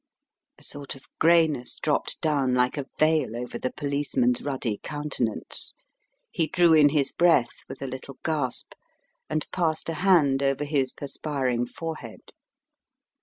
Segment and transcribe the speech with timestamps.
[0.57, 5.75] A sort of grayness dropped down like a veil over the policeman's ruddy countenance,
[6.31, 8.73] he drew in his breath with a little gasp,
[9.29, 12.31] and passed a hand over his perspiring forehead.